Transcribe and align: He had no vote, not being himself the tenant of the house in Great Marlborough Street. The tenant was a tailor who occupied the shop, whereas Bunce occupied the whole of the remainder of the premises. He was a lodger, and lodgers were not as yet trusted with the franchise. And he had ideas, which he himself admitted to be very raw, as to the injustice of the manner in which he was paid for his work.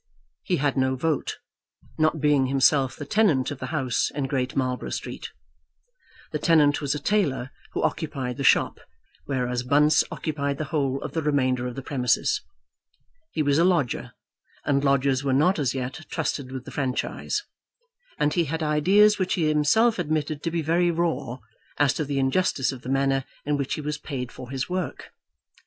He 0.41 0.57
had 0.57 0.77
no 0.77 0.95
vote, 0.95 1.37
not 1.99 2.19
being 2.19 2.47
himself 2.47 2.95
the 2.95 3.05
tenant 3.05 3.51
of 3.51 3.59
the 3.59 3.67
house 3.67 4.09
in 4.15 4.23
Great 4.25 4.55
Marlborough 4.55 4.89
Street. 4.89 5.29
The 6.31 6.39
tenant 6.39 6.81
was 6.81 6.95
a 6.95 6.99
tailor 6.99 7.51
who 7.73 7.83
occupied 7.83 8.37
the 8.37 8.43
shop, 8.43 8.79
whereas 9.25 9.61
Bunce 9.61 10.03
occupied 10.09 10.57
the 10.57 10.63
whole 10.73 10.99
of 11.03 11.11
the 11.11 11.21
remainder 11.21 11.67
of 11.67 11.75
the 11.75 11.83
premises. 11.83 12.41
He 13.29 13.43
was 13.43 13.59
a 13.59 13.63
lodger, 13.63 14.13
and 14.65 14.83
lodgers 14.83 15.23
were 15.23 15.33
not 15.33 15.59
as 15.59 15.75
yet 15.75 16.01
trusted 16.09 16.51
with 16.51 16.65
the 16.65 16.71
franchise. 16.71 17.43
And 18.17 18.33
he 18.33 18.45
had 18.45 18.63
ideas, 18.63 19.19
which 19.19 19.35
he 19.35 19.49
himself 19.49 19.99
admitted 19.99 20.41
to 20.41 20.49
be 20.49 20.63
very 20.63 20.89
raw, 20.89 21.37
as 21.77 21.93
to 21.93 22.05
the 22.05 22.17
injustice 22.17 22.71
of 22.71 22.81
the 22.81 22.89
manner 22.89 23.23
in 23.45 23.55
which 23.55 23.75
he 23.75 23.81
was 23.81 23.99
paid 23.99 24.31
for 24.31 24.49
his 24.49 24.67
work. 24.67 25.13